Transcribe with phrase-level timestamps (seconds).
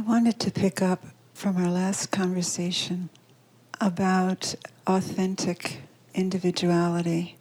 [0.00, 3.10] I wanted to pick up from our last conversation
[3.82, 4.54] about
[4.86, 5.82] authentic
[6.14, 7.36] individuality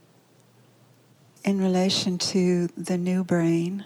[1.46, 3.86] in relation to the new brain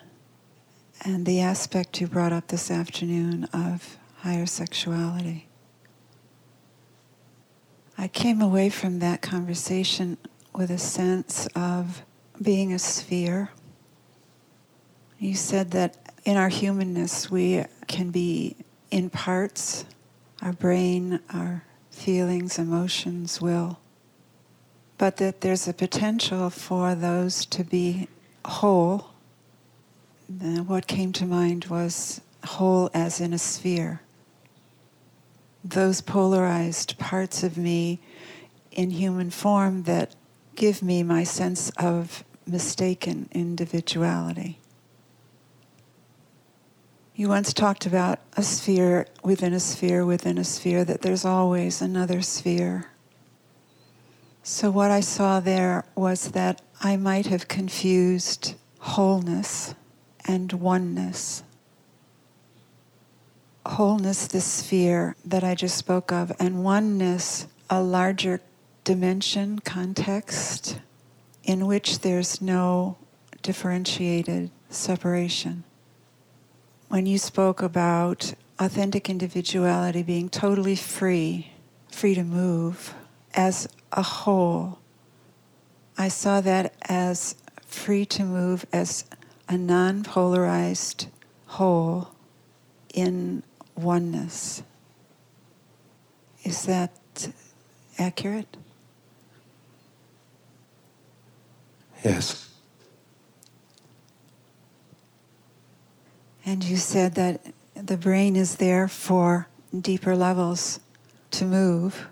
[1.05, 5.47] and the aspect you brought up this afternoon of higher sexuality.
[7.95, 10.17] I came away from that conversation
[10.55, 12.01] with a sense of
[12.41, 13.51] being a sphere.
[15.19, 18.55] You said that in our humanness we can be
[18.91, 19.85] in parts
[20.43, 23.79] our brain, our feelings, emotions, will,
[24.97, 28.07] but that there's a potential for those to be
[28.45, 29.11] whole.
[30.67, 34.01] what came to mind was whole as in a sphere.
[35.63, 38.01] Those polarized parts of me
[38.73, 40.13] in human form that
[40.55, 44.59] give me my sense of mistaken individuality.
[47.15, 51.79] You once talked about a sphere within a sphere within a sphere, that there's always
[51.79, 52.89] another sphere.
[54.41, 59.75] So, what I saw there was that I might have confused wholeness
[60.25, 61.43] and oneness.
[63.63, 68.41] Wholeness, the sphere that I just spoke of, and oneness, a larger
[68.83, 70.79] dimension, context,
[71.43, 72.97] in which there's no
[73.43, 75.63] differentiated separation
[76.93, 81.51] when you spoke about authentic individuality being totally free,
[81.91, 82.93] free to move
[83.33, 84.77] as a whole,
[85.97, 87.33] I saw that as
[87.65, 89.05] free to move as
[89.49, 91.07] a non polarized
[91.47, 92.09] whole
[92.93, 93.41] in
[93.75, 94.61] oneness.
[96.43, 96.91] Is that
[97.97, 98.55] accurate?
[102.05, 102.52] Yes.
[106.45, 107.41] And you said that
[107.75, 110.79] the brain is there for deeper levels
[111.31, 112.07] to move.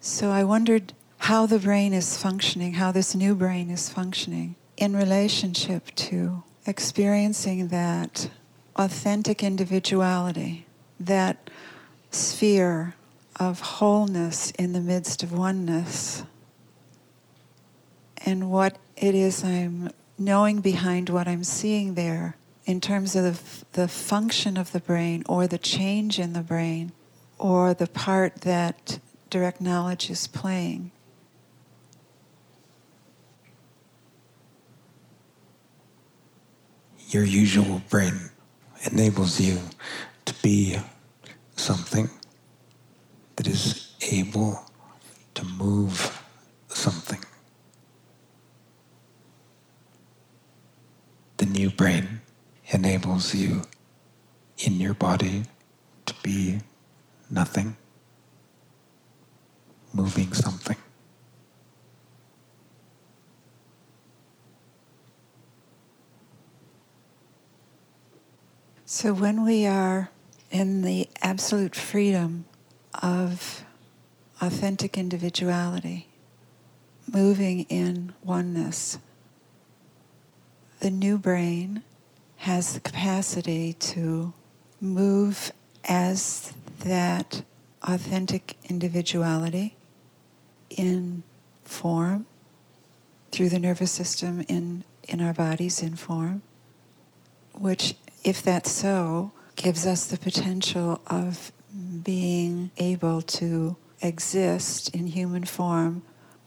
[0.00, 4.96] So I wondered how the brain is functioning, how this new brain is functioning in
[4.96, 8.28] relationship to experiencing that
[8.76, 10.66] authentic individuality,
[10.98, 11.50] that
[12.10, 12.94] sphere
[13.38, 16.24] of wholeness in the midst of oneness,
[18.24, 22.36] and what it is I'm knowing behind what I'm seeing there
[22.72, 26.90] in terms of the, the function of the brain or the change in the brain
[27.38, 30.90] or the part that direct knowledge is playing.
[37.10, 38.30] Your usual brain
[38.90, 39.58] enables you
[40.24, 40.78] to be
[41.56, 42.08] something
[43.36, 44.64] that is able
[45.34, 46.24] to move
[46.68, 47.22] something.
[51.36, 52.21] The new brain
[52.72, 53.62] enables you
[54.58, 55.44] in your body
[56.06, 56.60] to be
[57.30, 57.76] nothing,
[59.92, 60.76] moving something.
[68.84, 70.10] So when we are
[70.50, 72.44] in the absolute freedom
[73.02, 73.64] of
[74.40, 76.08] authentic individuality,
[77.10, 78.98] moving in oneness,
[80.80, 81.82] the new brain
[82.42, 84.32] has the capacity to
[84.80, 85.52] move
[85.84, 87.40] as that
[87.84, 89.76] authentic individuality
[90.68, 91.22] in
[91.64, 92.26] form
[93.30, 96.42] through the nervous system in, in our bodies in form,
[97.52, 97.94] which,
[98.24, 101.52] if that's so, gives us the potential of
[102.02, 106.02] being able to exist in human form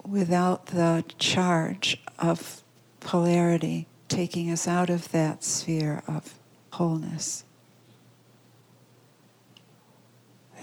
[0.06, 2.62] without the charge of
[3.00, 6.36] polarity taking us out of that sphere of
[6.74, 7.44] wholeness.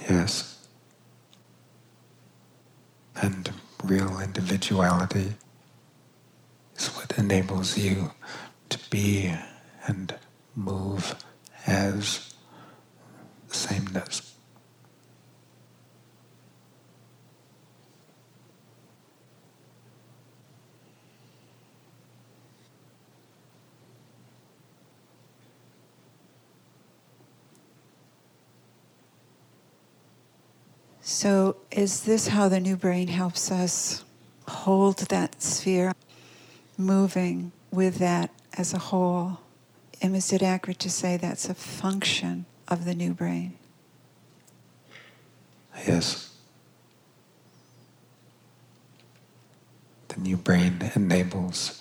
[0.08, 0.69] Yes.
[3.20, 3.53] And
[3.84, 5.34] real individuality
[6.76, 8.12] is what enables you
[8.69, 9.34] to be
[9.86, 10.14] and
[10.54, 11.14] move
[11.66, 12.34] as
[13.48, 14.31] sameness.
[31.04, 34.04] So, is this how the new brain helps us
[34.47, 35.93] hold that sphere,
[36.78, 39.41] moving with that as a whole?
[40.01, 43.59] And is it accurate to say that's a function of the new brain?
[45.87, 46.37] Yes.
[50.07, 51.81] The new brain enables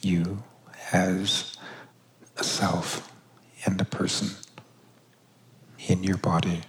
[0.00, 0.42] you
[0.90, 1.54] as
[2.38, 3.12] a self
[3.66, 4.30] and a person
[5.86, 6.62] in your body,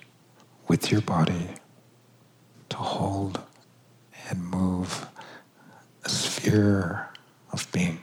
[0.67, 1.51] with your body,
[2.69, 3.41] to hold
[4.29, 5.07] and move
[6.03, 7.09] a sphere
[7.51, 7.99] of being.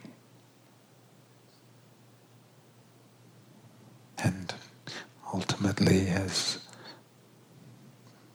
[4.19, 4.53] And
[5.33, 6.59] ultimately, as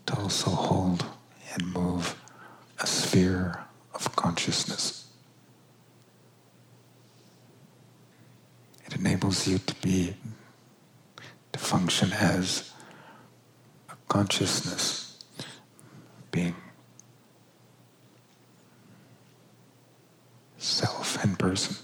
[0.05, 1.05] to also hold
[1.53, 2.15] and move
[2.79, 3.59] a sphere
[3.93, 5.07] of consciousness.
[8.85, 10.15] It enables you to be,
[11.51, 12.71] to function as
[13.89, 15.00] a consciousness
[16.31, 16.55] being.
[20.57, 21.75] Self and person.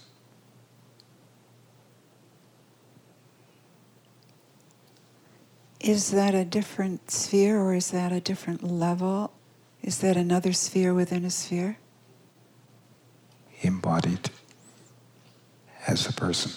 [5.80, 9.32] Is that a different sphere or is that a different level?
[9.82, 11.78] Is that another sphere within a sphere?
[13.62, 14.30] Embodied
[15.88, 16.52] as a person.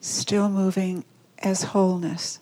[0.00, 1.04] Still moving
[1.38, 2.40] as wholeness.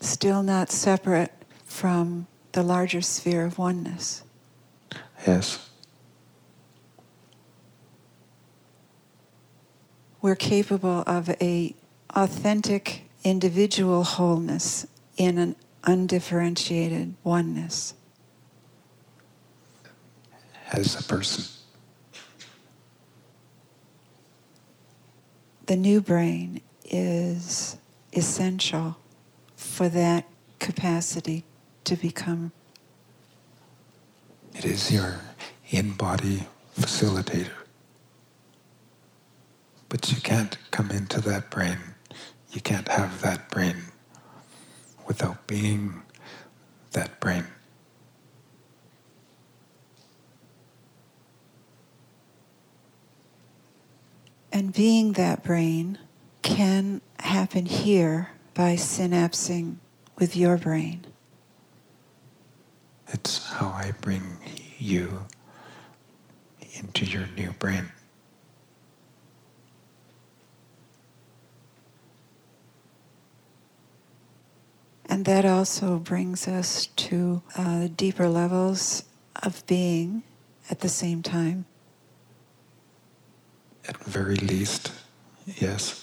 [0.00, 1.32] Still not separate
[1.64, 4.24] from the larger sphere of oneness.
[5.26, 5.70] Yes.
[10.20, 11.74] we're capable of a
[12.10, 14.86] authentic individual wholeness
[15.16, 17.94] in an undifferentiated oneness
[20.72, 21.44] as a person
[25.66, 27.76] the new brain is
[28.12, 28.96] essential
[29.60, 30.26] for that
[30.58, 31.44] capacity
[31.84, 32.52] to become
[34.54, 35.20] it is your
[35.70, 36.46] in-body
[36.78, 37.60] facilitator
[39.90, 41.78] but you can't come into that brain.
[42.52, 43.76] You can't have that brain
[45.06, 46.02] without being
[46.92, 47.44] that brain.
[54.52, 55.98] And being that brain
[56.42, 58.30] can happen here
[58.60, 59.76] by synapsing
[60.18, 61.02] with your brain.
[63.08, 64.36] It's how I bring
[64.78, 65.24] you
[66.74, 67.90] into your new brain.
[75.06, 79.04] And that also brings us to uh, deeper levels
[79.42, 80.22] of being
[80.68, 81.64] at the same time.
[83.88, 84.92] At very least,
[85.46, 85.99] yes.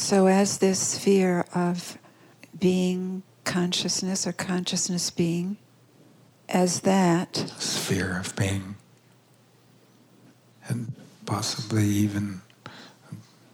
[0.00, 1.98] So, as this sphere of
[2.58, 5.58] being consciousness or consciousness being,
[6.48, 8.76] as that sphere of being,
[10.66, 10.92] and
[11.26, 12.40] possibly even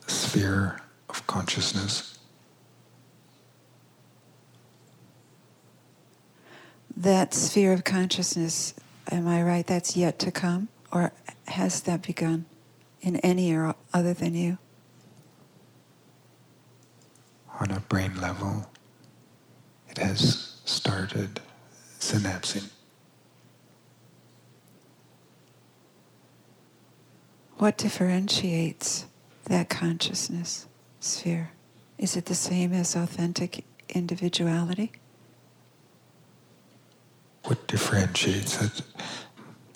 [0.06, 2.16] sphere of consciousness
[6.96, 8.72] that sphere of consciousness,
[9.10, 10.68] am I right, that's yet to come?
[10.90, 11.12] Or
[11.48, 12.46] has that begun
[13.02, 14.58] in any or other than you?
[17.60, 18.70] On a brain level,
[19.88, 21.40] it has started
[21.98, 22.70] synapsing.
[27.58, 29.06] What differentiates
[29.44, 30.66] that consciousness
[31.00, 31.52] sphere?
[31.98, 34.92] Is it the same as authentic individuality?
[37.46, 38.82] what differentiates it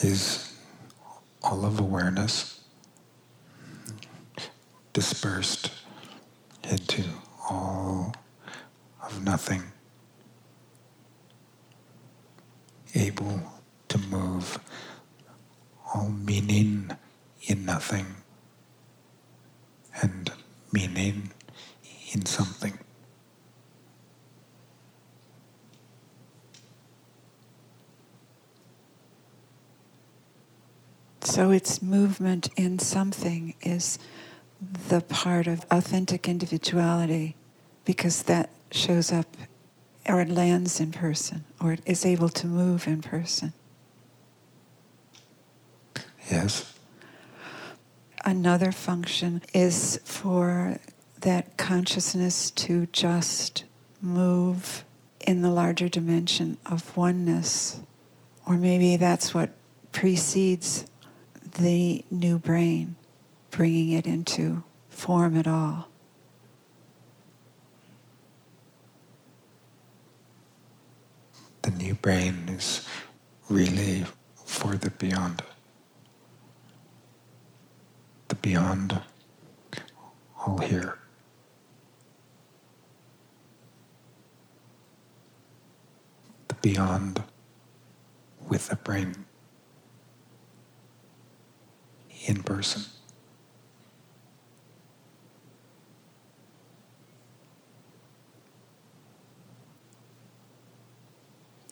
[0.01, 0.53] is
[1.43, 2.61] all of awareness
[4.93, 5.71] dispersed
[6.69, 7.05] into
[7.51, 8.15] all
[9.03, 9.63] of nothing,
[12.95, 13.41] able
[13.89, 14.59] to move
[15.93, 16.91] all meaning
[17.49, 18.07] in nothing
[20.01, 20.33] and
[20.73, 21.31] meaning
[22.13, 22.79] in something.
[31.23, 33.99] So its movement in something is
[34.89, 37.37] the part of authentic individuality
[37.85, 39.37] because that shows up
[40.09, 43.53] or it lands in person or it is able to move in person.
[46.31, 46.73] Yes.
[48.25, 50.79] Another function is for
[51.21, 53.65] that consciousness to just
[54.01, 54.85] move
[55.21, 57.81] in the larger dimension of oneness.
[58.47, 59.51] Or maybe that's what
[59.93, 60.87] precedes
[61.59, 62.97] the new brain,
[63.51, 65.90] bringing it into form at all.
[71.63, 72.87] The new brain is
[73.49, 74.05] really
[74.45, 75.43] for the beyond.
[78.29, 79.01] The beyond,
[80.39, 80.99] all here.
[86.49, 87.23] The beyond
[88.49, 89.27] with a brain.
[92.27, 92.83] in person.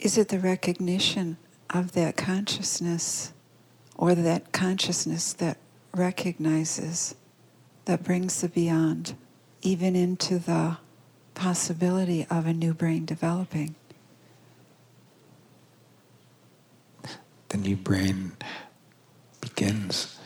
[0.08, 1.36] Is it the recognition
[1.68, 3.30] of that consciousness
[3.94, 5.58] or that consciousness that
[5.94, 7.14] recognizes,
[7.84, 9.14] that brings the beyond,
[9.60, 10.78] even into the
[11.34, 13.74] possibility of a new brain developing?
[17.50, 18.32] The new brain
[19.42, 20.18] begins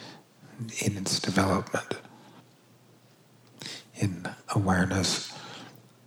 [0.79, 1.95] in its development
[3.97, 5.37] in awareness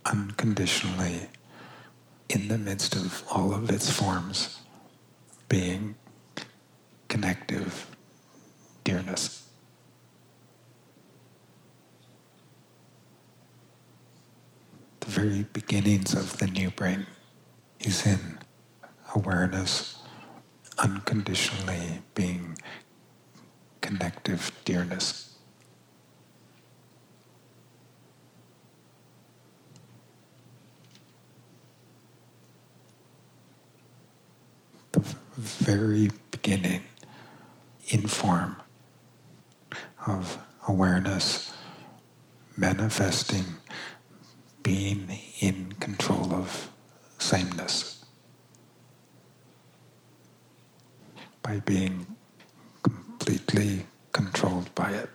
[0.06, 1.28] unconditionally
[2.28, 4.60] in the midst of all of its forms,
[5.48, 5.94] being
[7.08, 7.96] connective
[8.84, 9.48] dearness.
[15.00, 17.06] The very beginnings of the new brain
[17.80, 18.38] is in
[19.14, 19.98] awareness
[20.78, 22.58] unconditionally being
[23.80, 25.36] connective dearness.
[34.92, 35.00] The
[35.66, 36.80] very beginning
[37.88, 38.54] in form
[40.06, 41.52] of awareness
[42.56, 43.44] manifesting
[44.62, 46.70] being in control of
[47.18, 48.04] sameness
[51.42, 52.06] by being
[52.84, 55.10] completely controlled by it.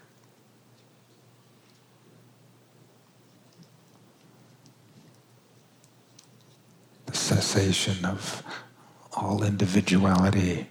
[7.05, 8.43] The cessation of
[9.13, 10.67] all individuality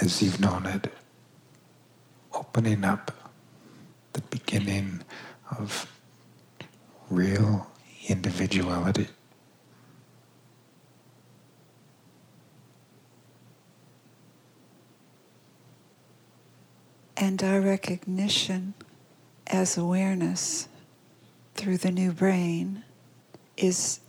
[0.00, 0.92] as you've known it,
[2.32, 3.10] opening up
[4.12, 5.02] the beginning
[5.58, 5.86] of
[7.10, 7.70] real
[8.08, 9.08] individuality.
[17.16, 18.74] And our recognition
[19.46, 20.66] as awareness
[21.54, 22.82] through the new brain
[23.56, 24.00] is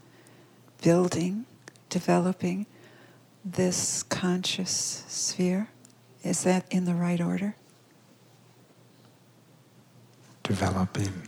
[0.81, 1.45] building,
[1.89, 2.65] developing
[3.43, 5.69] this conscious sphere.
[6.23, 7.55] Is that in the right order?
[10.43, 11.27] Developing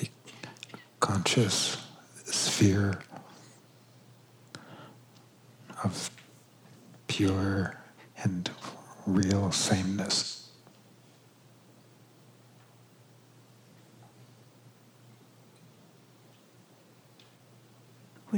[0.00, 0.08] a
[1.00, 1.76] conscious
[2.24, 3.00] sphere
[5.82, 6.10] of
[7.06, 7.80] pure
[8.22, 8.50] and
[9.06, 10.37] real sameness.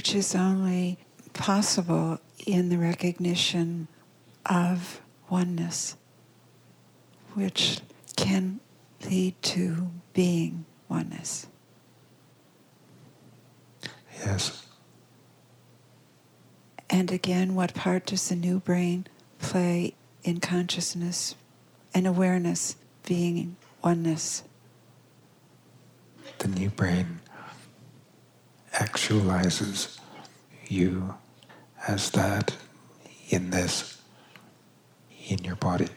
[0.01, 0.97] Which is only
[1.35, 3.87] possible in the recognition
[4.47, 5.95] of oneness,
[7.35, 7.81] which
[8.17, 8.61] can
[9.05, 11.49] lead to being oneness.
[14.25, 14.67] Yes.
[16.89, 19.07] And again, what part does the new brain
[19.39, 19.93] play
[20.25, 21.35] in consciousness
[21.93, 24.45] and awareness being oneness.
[26.39, 27.21] The new brain
[28.75, 29.99] actualizes
[30.69, 31.15] you
[31.87, 32.57] as that
[33.29, 34.01] in this,
[35.29, 35.89] in your body.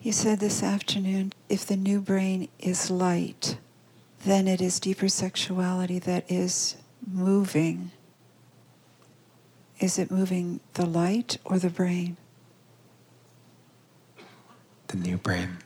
[0.00, 3.58] You said this afternoon if the new brain is light,
[4.24, 7.90] then it is deeper sexuality that is moving.
[9.80, 12.16] Is it moving the light or the brain?
[14.86, 15.58] The new brain.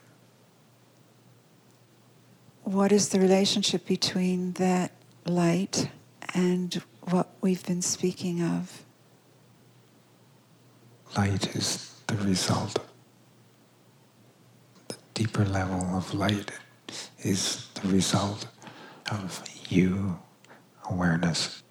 [2.70, 4.92] What is the relationship between that
[5.26, 5.90] light
[6.34, 8.84] and what we've been speaking of?
[11.16, 12.78] Light is the result.
[14.86, 16.52] The deeper level of light
[17.18, 18.46] is the result
[19.10, 20.20] of you
[20.88, 21.64] awareness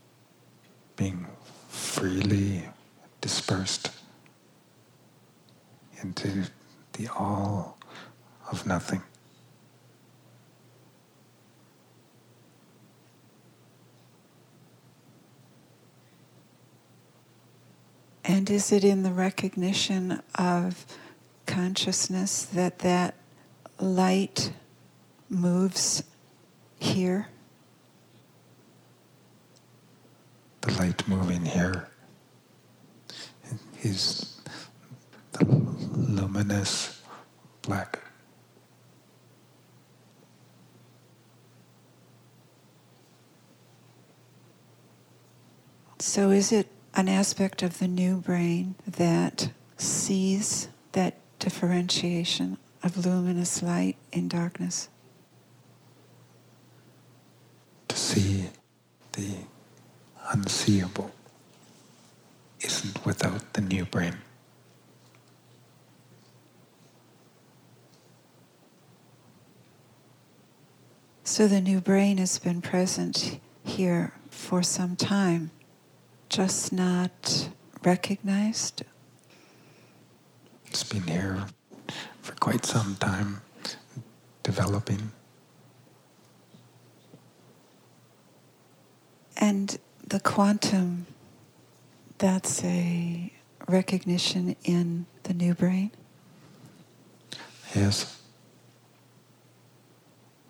[0.98, 1.28] being
[1.70, 2.68] freely
[3.22, 3.90] dispersed
[6.04, 6.44] into
[6.92, 7.78] the all
[8.52, 9.02] of nothing.
[18.30, 20.86] And is it in the recognition of
[21.48, 23.16] consciousness that that
[23.80, 24.54] light
[25.30, 26.04] moves
[26.78, 27.30] here?
[30.62, 31.88] The light moving here
[33.82, 34.40] is
[35.32, 37.02] the luminous
[37.64, 37.98] black.
[45.98, 53.62] So, is it an aspect of the new brain that sees that differentiation of luminous
[53.62, 54.90] light in darkness?
[57.88, 58.50] To see
[59.14, 59.36] the
[60.32, 61.12] unseeable
[62.62, 64.18] isn't without the new brain.
[71.24, 75.52] So the new brain has been present here for some time,
[76.30, 77.50] just not
[77.84, 78.84] recognized.
[80.68, 81.46] It's been here
[82.22, 83.42] for quite some time,
[84.44, 85.12] developing.
[89.38, 91.08] And the quantum,
[92.20, 93.34] that's a
[93.68, 95.92] recognition in the new brain.
[97.76, 98.22] Yes.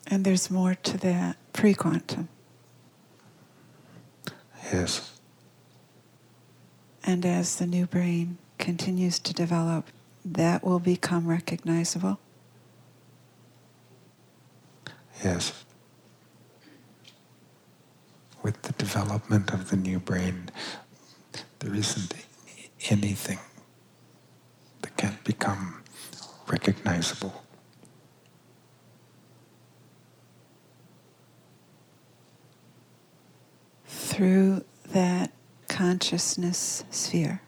[0.07, 2.27] And there's more to that pre quantum.
[4.73, 5.18] Yes.
[7.09, 9.87] And as the new brain continues to develop,
[10.23, 12.19] that will become recognizable.
[15.23, 15.65] Yes.
[18.43, 20.51] With the development of the new brain,
[21.57, 22.13] there isn't
[22.91, 23.39] anything
[24.83, 25.81] that can't become
[26.47, 27.43] recognizable.
[33.87, 35.31] Through that
[35.79, 37.41] consciousness sphere.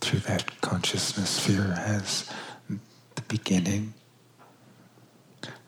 [0.00, 2.30] Through that consciousness sphere has
[3.14, 3.92] the beginning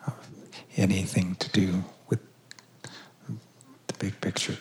[0.07, 0.15] of
[0.79, 2.21] anything to do with
[3.87, 4.57] the big picture.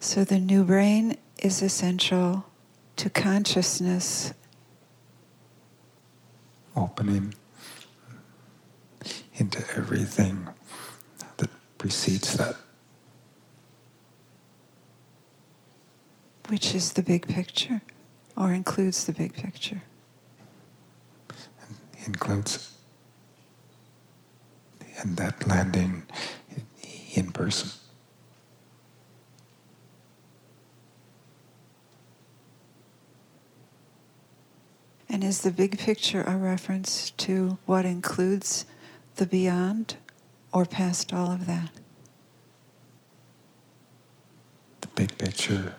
[0.00, 2.44] So the new brain is essential
[2.96, 4.34] to consciousness.
[6.74, 7.34] Opening
[9.34, 10.48] into everything
[11.36, 12.56] that precedes that.
[16.48, 17.82] Which is the big picture,
[18.36, 19.82] or includes the big picture.
[22.06, 22.72] Includes
[25.02, 26.04] and that landing
[27.14, 27.70] in person.
[35.12, 38.64] And is the big picture a reference to what includes
[39.16, 39.96] the beyond
[40.54, 41.68] or past all of that?
[44.80, 45.74] The big picture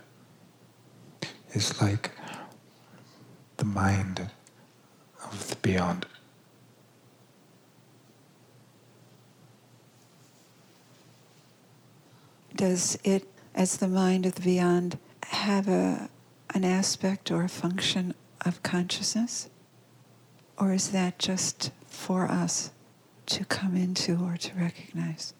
[1.53, 2.11] is like
[3.57, 4.29] the mind
[5.25, 6.05] of the beyond.
[12.55, 16.07] Does it, as the mind of the beyond, have a,
[16.53, 18.13] an aspect or a function
[18.45, 19.49] of consciousness?
[20.57, 22.71] Or is that just for us
[23.27, 25.33] to come into or to recognize?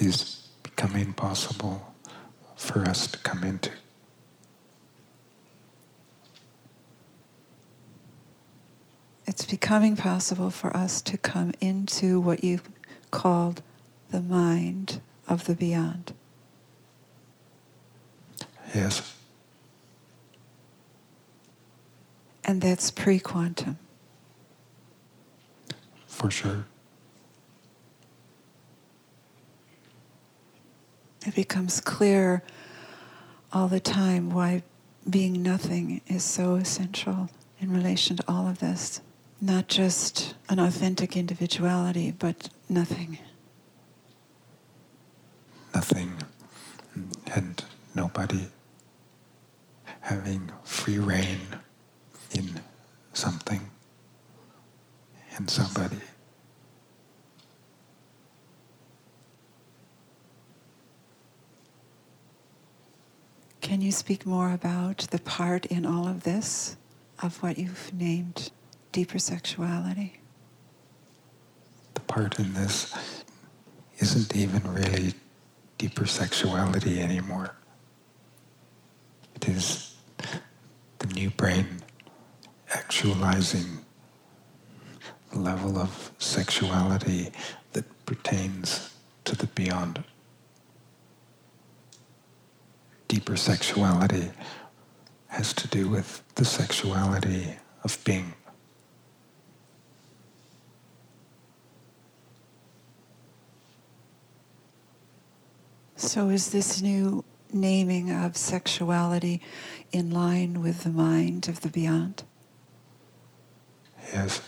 [0.00, 1.94] Is becoming possible
[2.56, 3.70] for us to come into.
[9.26, 12.60] It's becoming possible for us to come into what you
[13.10, 13.62] called
[14.10, 16.12] the mind of the beyond.
[18.74, 19.14] Yes.
[22.44, 23.78] And that's pre quantum.
[26.06, 26.66] For sure.
[31.26, 32.42] It becomes clear
[33.52, 34.62] all the time why
[35.08, 39.00] being nothing is so essential in relation to all of this.
[39.40, 43.18] Not just an authentic individuality, but nothing.
[45.74, 46.12] Nothing
[47.34, 48.46] and nobody
[50.04, 51.40] having free reign
[52.32, 52.60] in
[53.14, 53.70] something
[55.36, 55.96] and somebody.
[63.62, 66.76] Can you speak more about the part in all of this
[67.22, 68.50] of what you've named
[68.92, 70.20] deeper sexuality?
[71.94, 73.24] The part in this
[74.00, 75.14] isn't even really
[75.78, 77.54] deeper sexuality anymore.
[79.36, 79.93] It is
[81.14, 81.82] new brain
[82.74, 83.84] actualizing
[85.32, 87.30] the level of sexuality
[87.72, 88.90] that pertains
[89.24, 90.02] to the beyond.
[93.08, 94.30] Deeper sexuality
[95.28, 98.34] has to do with the sexuality of being.
[105.96, 109.40] So, is this new naming of sexuality
[109.92, 112.24] in line with the mind of the beyond?
[114.12, 114.40] Yes.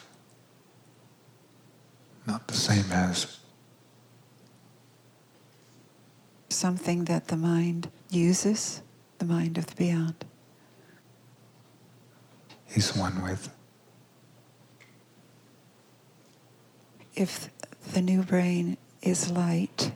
[2.26, 3.38] Not the same as.
[6.48, 8.82] Something that the mind uses,
[9.18, 10.24] the mind of the beyond.
[12.74, 13.48] Is one with.
[17.14, 17.48] If
[17.92, 19.92] the new brain is light,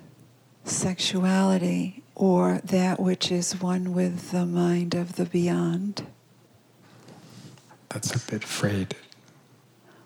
[0.64, 6.06] sexuality or that which is one with the mind of the beyond.
[7.88, 8.94] That's a bit frayed.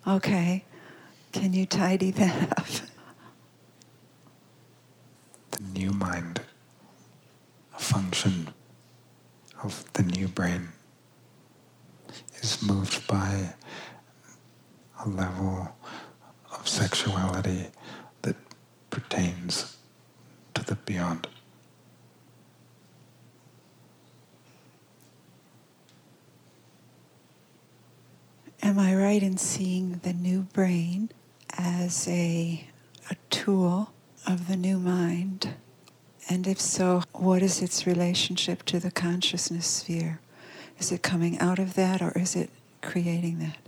[0.07, 0.65] Okay,
[1.33, 2.69] can you tidy that up?
[5.51, 6.41] The new mind,
[7.75, 8.55] a function
[9.65, 10.69] of the new brain,
[12.41, 13.55] is moved by
[15.05, 15.75] a level
[16.53, 17.67] of sexuality
[18.23, 18.37] that
[18.91, 19.79] pertains
[20.55, 21.27] to the beyond.
[28.65, 31.11] Am I right in seeing the new brain
[31.59, 32.67] as a,
[33.11, 33.93] a tool
[34.27, 35.51] of the new mind?
[36.31, 40.19] And if so, what is its relationship to the consciousness sphere?
[40.79, 42.49] Is it coming out of that or is it
[42.81, 43.59] creating that?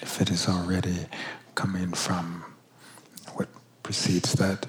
[0.00, 1.06] If it is already
[1.54, 2.44] coming from
[3.34, 3.48] what
[3.84, 4.66] precedes that,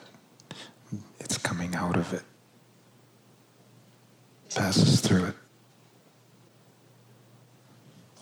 [1.19, 2.23] it's coming out of it,
[4.53, 5.35] passes through it.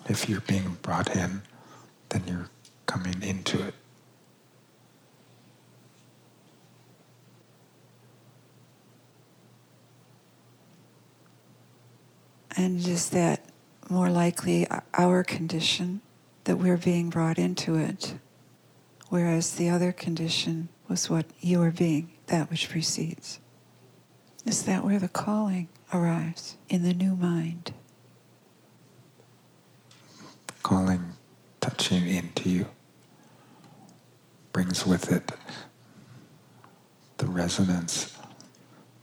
[0.09, 1.41] If you're being brought in,
[2.09, 2.49] then you're
[2.85, 3.73] coming into it.
[12.55, 13.45] And is that
[13.89, 16.01] more likely our condition
[16.45, 18.15] that we're being brought into it,
[19.09, 23.39] whereas the other condition was what you are being, that which precedes?
[24.45, 27.73] Is that where the calling arrives in the new mind?
[30.67, 31.13] Calling,
[31.61, 32.65] touching into you,
[34.51, 35.31] brings with it
[37.19, 38.17] the resonance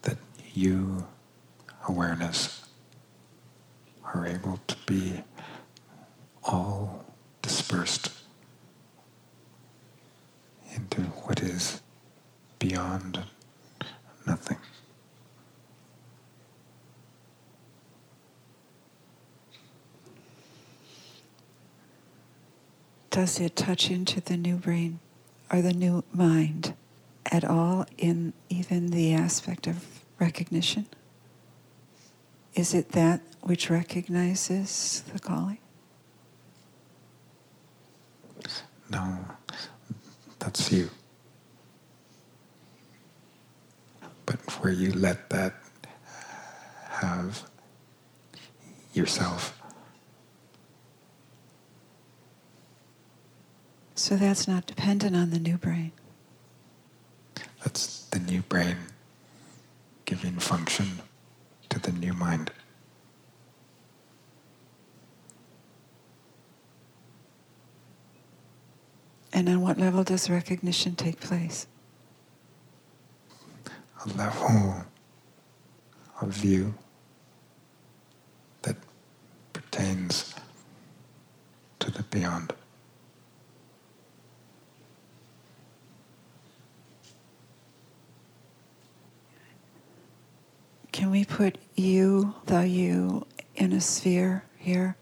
[0.02, 0.18] that
[0.52, 1.06] you,
[1.88, 2.68] awareness,
[4.04, 5.24] are able to be
[6.42, 7.06] all
[7.40, 8.12] dispersed
[10.74, 11.80] into what is
[12.58, 13.24] beyond
[14.26, 14.58] nothing.
[23.14, 24.98] Does it touch into the new brain
[25.48, 26.74] or the new mind
[27.30, 30.84] at all in even the aspect of recognition?
[32.56, 35.58] Is it that which recognizes the calling?
[38.90, 39.24] No,
[40.40, 40.90] that's you.
[44.26, 45.54] But where you let that
[46.88, 47.44] have
[48.92, 49.56] yourself
[54.04, 55.90] So that's not dependent on the new brain.
[57.62, 58.76] That's the new brain
[60.04, 61.00] giving function
[61.70, 62.50] to the new mind.
[69.32, 71.66] And on what level does recognition take place?
[74.04, 74.84] A level
[76.20, 76.74] of view
[78.60, 78.76] that
[79.54, 80.34] pertains
[81.78, 82.52] to the beyond.
[90.94, 93.26] Can we put you, the you,
[93.56, 94.96] in a sphere here?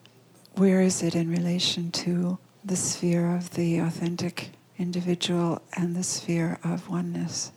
[0.54, 6.58] Where is it in relation to the sphere of the authentic individual and the sphere
[6.64, 7.52] of oneness?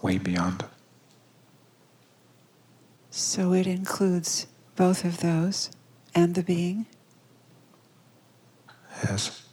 [0.00, 0.64] Way beyond.
[3.10, 5.70] So it includes both of those
[6.14, 6.86] and the being?
[9.02, 9.46] Yes.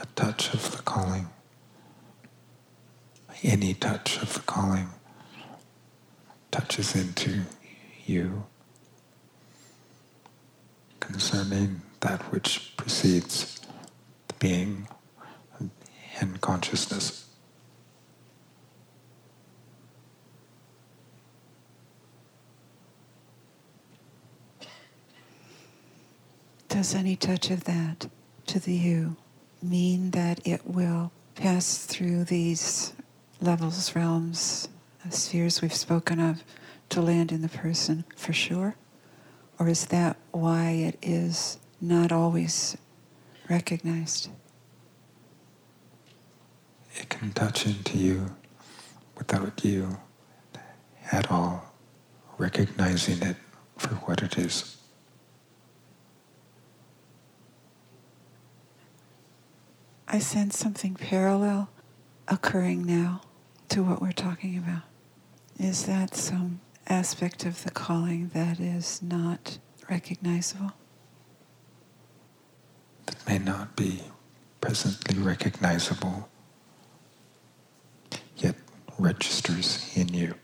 [0.00, 1.26] A touch of the calling
[3.42, 4.88] any touch of the calling
[6.50, 7.42] touches into
[8.06, 8.44] you
[10.98, 13.60] concerning that which precedes
[14.28, 14.88] the being
[16.20, 17.26] and consciousness.
[26.68, 28.08] Does any touch of that
[28.46, 29.16] to the you
[29.62, 32.92] mean that it will pass through these
[33.40, 34.68] levels, realms,
[35.04, 36.42] uh, spheres we've spoken of
[36.90, 38.74] to land in the person for sure?
[39.58, 42.76] Or is that why it is not always
[43.48, 44.28] recognized?
[46.96, 48.36] It can touch into you
[49.16, 49.98] without you
[51.12, 51.72] at all
[52.38, 53.36] recognizing it
[53.76, 54.76] for what it is.
[60.08, 61.70] I sense something parallel
[62.26, 63.20] occurring now
[63.70, 64.82] to what we're talking about?
[65.58, 70.72] Is that some aspect of the calling that is not recognizable?
[73.06, 74.02] That may not be
[74.60, 76.28] presently recognizable,
[78.36, 78.56] yet
[78.98, 80.34] registers in you.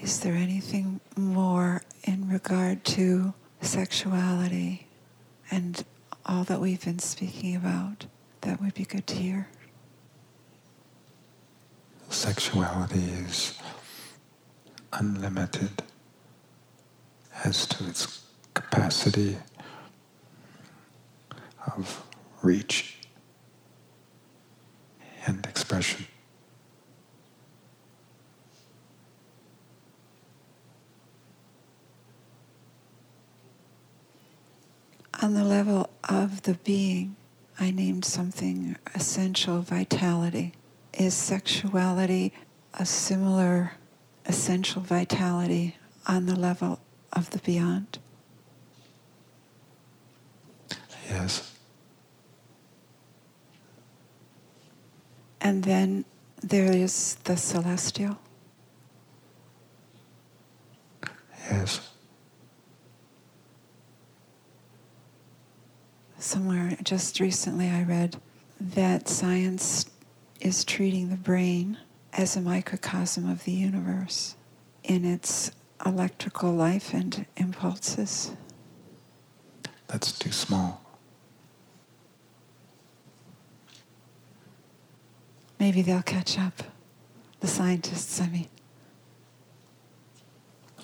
[0.00, 4.86] Is there anything more in regard to sexuality
[5.50, 5.84] and
[6.26, 8.06] all that we've been speaking about
[8.44, 9.48] that would be good to hear?
[12.10, 13.58] Sexuality is
[14.92, 15.82] unlimited
[17.42, 19.36] as to its capacity
[21.74, 22.04] of
[22.42, 22.98] reach
[25.26, 26.06] and expression.
[35.22, 37.16] On the level of the being,
[37.58, 40.54] I named something essential vitality.
[40.92, 42.32] Is sexuality
[42.74, 43.72] a similar
[44.26, 46.80] essential vitality on the level
[47.12, 47.98] of the beyond?
[51.08, 51.52] Yes.
[55.40, 56.04] And then
[56.42, 58.18] there is the celestial.
[61.50, 61.93] Yes.
[66.34, 68.16] Somewhere just recently I read
[68.58, 69.88] that science
[70.40, 71.78] is treating the brain
[72.12, 74.34] as a microcosm of the universe
[74.82, 75.52] in its
[75.86, 78.32] electrical life and impulses.
[79.86, 80.82] That's too small.
[85.60, 86.64] Maybe they'll catch up.
[87.38, 88.48] The scientists, I mean.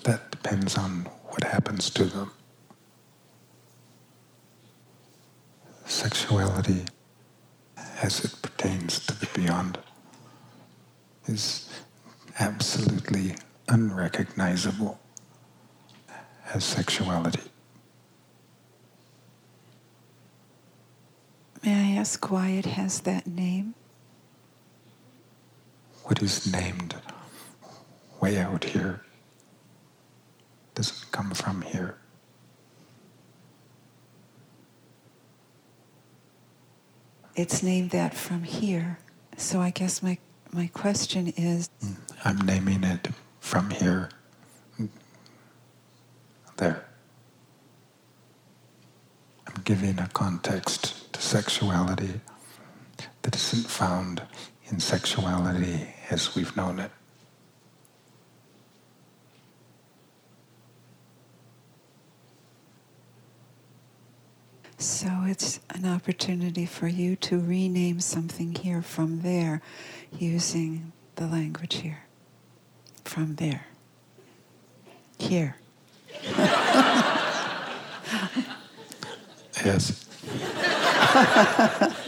[0.04, 2.30] That depends on what happens to them.
[5.90, 6.84] Sexuality,
[8.00, 9.76] as it pertains to the beyond,
[11.26, 11.68] is
[12.38, 13.34] absolutely
[13.68, 15.00] unrecognizable
[16.54, 17.42] as sexuality.
[21.64, 23.74] May I ask why it has that name?
[26.04, 26.94] What is named
[28.20, 29.02] way out here
[30.76, 31.98] doesn't come from here.
[37.36, 38.98] It's named that from here.
[39.36, 40.18] So I guess my,
[40.52, 41.70] my question is
[42.24, 43.08] I'm naming it
[43.40, 44.10] from here.
[46.56, 46.84] There.
[49.46, 52.20] I'm giving a context to sexuality
[53.22, 54.22] that isn't found
[54.70, 56.90] in sexuality as we've known it.
[64.80, 69.60] So it's an opportunity for you to rename something here from there
[70.18, 72.04] using the language here.
[73.04, 73.66] From there.
[75.18, 75.56] Here.
[79.62, 80.06] Yes.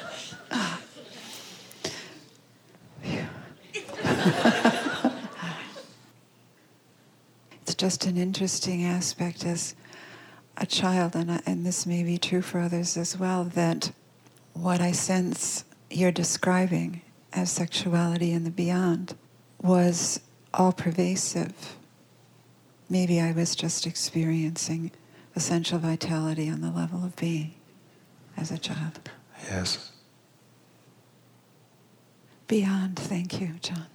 [7.62, 9.74] It's just an interesting aspect as
[10.62, 13.90] a child, and, I, and this may be true for others as well, that
[14.54, 19.16] what I sense you're describing as sexuality and the beyond
[19.60, 20.20] was
[20.54, 21.76] all pervasive.
[22.88, 24.92] Maybe I was just experiencing
[25.34, 27.54] essential vitality on the level of being
[28.36, 29.10] as a child.
[29.50, 29.90] Yes.
[32.46, 33.86] Beyond, thank you, John.